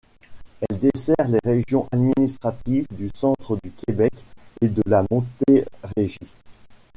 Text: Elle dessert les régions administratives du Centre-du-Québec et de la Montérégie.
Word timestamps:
Elle 0.61 0.79
dessert 0.79 1.27
les 1.27 1.37
régions 1.43 1.87
administratives 1.91 2.87
du 2.89 3.09
Centre-du-Québec 3.13 4.11
et 4.59 4.67
de 4.69 4.81
la 4.87 5.03
Montérégie. 5.11 6.17